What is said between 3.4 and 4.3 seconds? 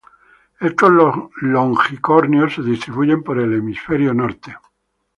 hemisferio